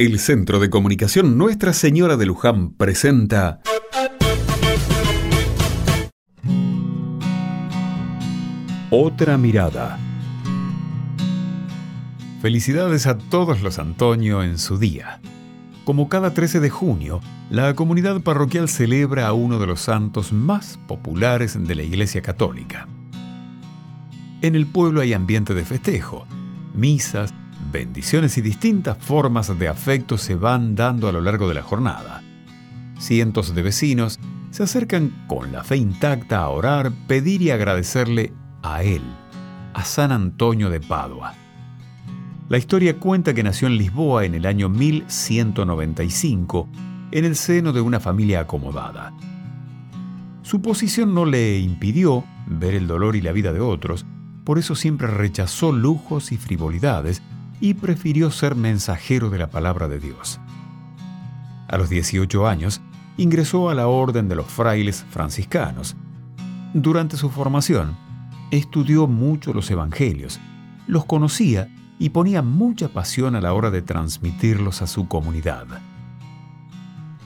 [0.00, 3.60] El Centro de Comunicación Nuestra Señora de Luján presenta
[8.90, 9.98] Otra mirada.
[12.40, 15.20] Felicidades a todos los Antonio en su día.
[15.84, 17.20] Como cada 13 de junio,
[17.50, 22.86] la comunidad parroquial celebra a uno de los santos más populares de la Iglesia Católica.
[24.42, 26.24] En el pueblo hay ambiente de festejo,
[26.72, 27.34] misas,
[27.72, 32.22] bendiciones y distintas formas de afecto se van dando a lo largo de la jornada.
[32.98, 34.18] Cientos de vecinos
[34.50, 38.32] se acercan con la fe intacta a orar, pedir y agradecerle
[38.62, 39.02] a él,
[39.74, 41.34] a San Antonio de Padua.
[42.48, 46.68] La historia cuenta que nació en Lisboa en el año 1195,
[47.10, 49.12] en el seno de una familia acomodada.
[50.42, 54.06] Su posición no le impidió ver el dolor y la vida de otros,
[54.44, 57.20] por eso siempre rechazó lujos y frivolidades
[57.60, 60.40] y prefirió ser mensajero de la palabra de Dios.
[61.68, 62.80] A los 18 años,
[63.16, 65.96] ingresó a la Orden de los Frailes Franciscanos.
[66.72, 67.96] Durante su formación,
[68.50, 70.40] estudió mucho los Evangelios,
[70.86, 75.66] los conocía y ponía mucha pasión a la hora de transmitirlos a su comunidad.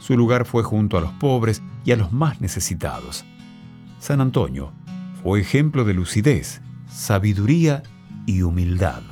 [0.01, 3.25] Su lugar fue junto a los pobres y a los más necesitados.
[4.01, 4.73] San Antonio
[5.23, 7.83] fue ejemplo de lucidez, sabiduría
[8.27, 9.12] y humildad.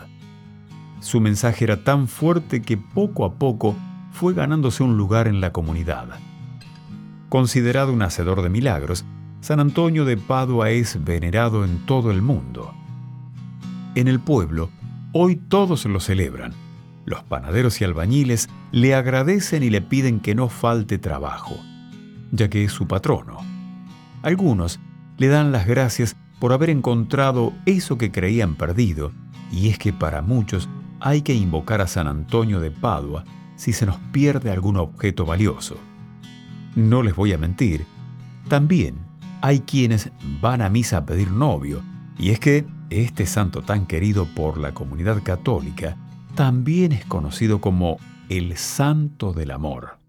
[1.00, 3.74] Su mensaje era tan fuerte que poco a poco
[4.12, 6.08] fue ganándose un lugar en la comunidad.
[7.30, 9.04] Considerado un hacedor de milagros,
[9.40, 12.74] San Antonio de Padua es venerado en todo el mundo.
[13.94, 14.70] En el pueblo,
[15.12, 16.52] hoy todos lo celebran.
[17.06, 21.56] Los panaderos y albañiles le agradecen y le piden que no falte trabajo,
[22.30, 23.38] ya que es su patrono.
[24.22, 24.80] Algunos
[25.16, 29.12] le dan las gracias por haber encontrado eso que creían perdido,
[29.50, 30.68] y es que para muchos
[31.00, 33.24] hay que invocar a San Antonio de Padua
[33.56, 35.76] si se nos pierde algún objeto valioso.
[36.76, 37.84] No les voy a mentir,
[38.48, 38.96] también
[39.42, 41.82] hay quienes van a misa a pedir novio,
[42.18, 45.96] y es que este santo tan querido por la comunidad católica
[46.34, 49.99] también es conocido como el Santo del Amor.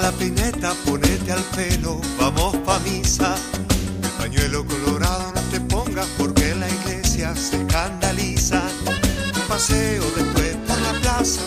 [0.00, 3.34] La pineta, ponete al pelo, vamos pa' misa.
[4.02, 8.62] El pañuelo colorado no te pongas porque la iglesia se escandaliza.
[9.36, 11.42] Un paseo después por la plaza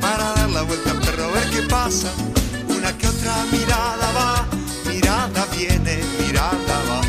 [0.00, 2.10] para dar la vuelta al perro a ver qué pasa.
[2.68, 4.48] Una que otra mirada va,
[4.90, 7.00] mirada viene, mirada va.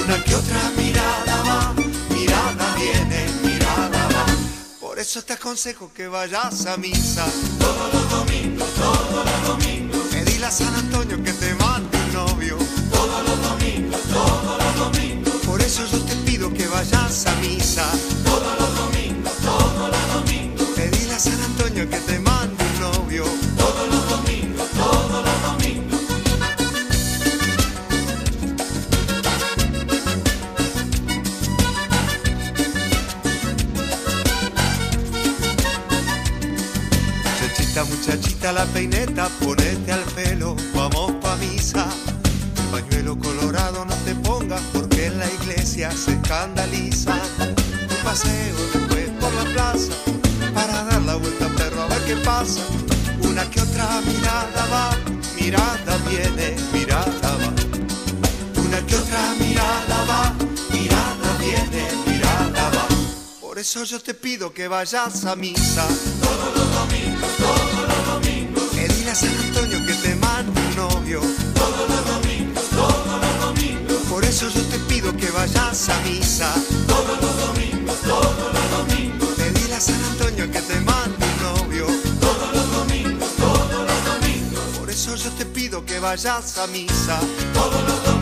[0.00, 1.74] Una que otra mirada va,
[2.10, 4.26] mirada viene, mirada va.
[4.80, 7.26] Por eso te aconsejo que vayas a misa
[8.26, 9.86] domingos, todos los domingos
[10.46, 12.56] a San Antonio que te mande un novio.
[12.92, 15.34] Todos los domingos, todos los domingos.
[15.44, 17.84] Por eso yo te pido que vayas a misa.
[37.76, 41.86] Muchachita, muchachita, la peineta, ponete al pelo, vamos pa' misa.
[42.70, 47.20] pañuelo colorado no te pongas porque en la iglesia se escandaliza.
[47.42, 49.92] Un paseo después por la plaza
[50.54, 52.62] para dar la vuelta perro a ver qué pasa.
[53.20, 54.96] Una que otra mirada va,
[55.38, 57.52] mirada viene, mirada va.
[58.64, 60.34] Una que otra mirada va,
[60.72, 62.88] mirada viene, mirada va.
[63.38, 65.86] Por eso yo te pido que vayas a misa
[86.06, 87.18] vayas a misa.
[87.52, 88.15] todos los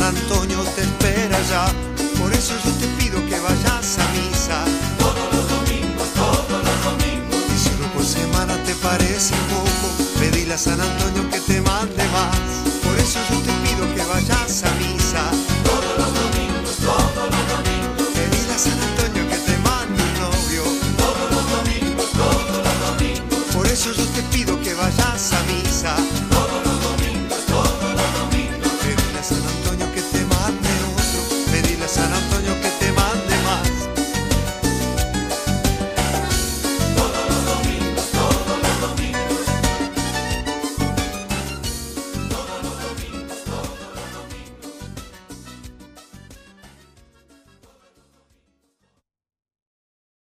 [0.00, 1.66] San Antonio te espera ya.
[2.18, 4.64] Por eso yo te pido que vayas a misa.
[4.98, 7.36] Todos los domingos, todos los domingos,
[7.66, 9.86] Y uno por semana te parece poco,
[10.18, 11.29] pedile a San Antonio